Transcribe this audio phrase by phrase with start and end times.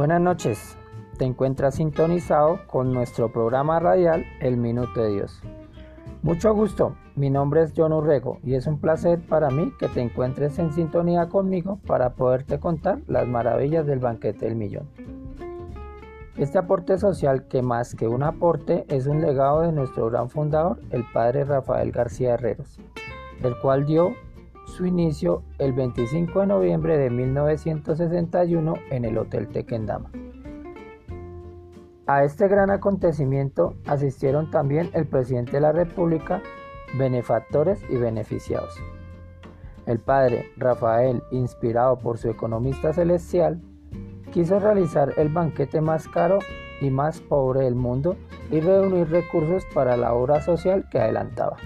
[0.00, 0.78] Buenas noches,
[1.18, 5.42] te encuentras sintonizado con nuestro programa radial El Minuto de Dios.
[6.22, 10.00] Mucho gusto, mi nombre es John Urrego y es un placer para mí que te
[10.00, 14.88] encuentres en sintonía conmigo para poderte contar las maravillas del banquete del millón.
[16.38, 20.80] Este aporte social que más que un aporte es un legado de nuestro gran fundador,
[20.92, 22.80] el padre Rafael García Herreros,
[23.42, 24.14] el cual dio
[24.80, 30.10] su inicio el 25 de noviembre de 1961 en el Hotel Tequendama.
[32.06, 36.40] A este gran acontecimiento asistieron también el presidente de la República,
[36.96, 38.74] benefactores y beneficiados.
[39.84, 43.60] El padre Rafael, inspirado por su economista celestial,
[44.32, 46.38] quiso realizar el banquete más caro
[46.80, 48.16] y más pobre del mundo
[48.50, 51.58] y reunir recursos para la obra social que adelantaba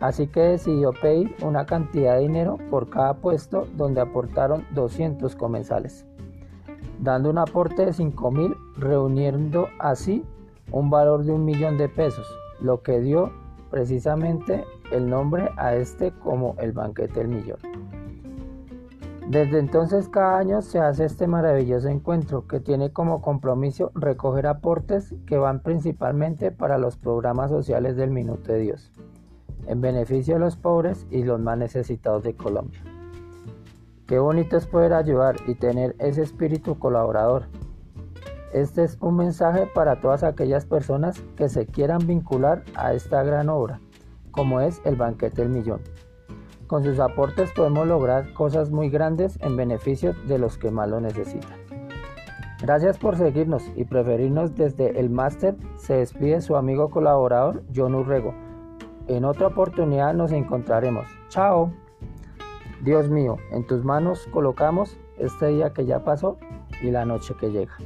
[0.00, 6.06] así que decidió pedir una cantidad de dinero por cada puesto donde aportaron 200 comensales,
[6.98, 10.24] dando un aporte de 5 mil, reuniendo así
[10.72, 12.26] un valor de un millón de pesos,
[12.60, 13.30] lo que dio
[13.70, 17.58] precisamente el nombre a este como el banquete del millón.
[19.28, 25.14] Desde entonces cada año se hace este maravilloso encuentro que tiene como compromiso recoger aportes
[25.26, 28.92] que van principalmente para los programas sociales del Minuto de Dios
[29.66, 32.80] en beneficio de los pobres y los más necesitados de Colombia.
[34.06, 37.44] Qué bonito es poder ayudar y tener ese espíritu colaborador.
[38.52, 43.48] Este es un mensaje para todas aquellas personas que se quieran vincular a esta gran
[43.48, 43.80] obra,
[44.32, 45.80] como es el banquete del millón.
[46.66, 51.00] Con sus aportes podemos lograr cosas muy grandes en beneficio de los que más lo
[51.00, 51.58] necesitan.
[52.60, 55.56] Gracias por seguirnos y preferirnos desde el máster.
[55.76, 58.34] Se despide su amigo colaborador John Urrego.
[59.08, 61.06] En otra oportunidad nos encontraremos.
[61.28, 61.72] Chao.
[62.82, 66.38] Dios mío, en tus manos colocamos este día que ya pasó
[66.82, 67.76] y la noche que llega.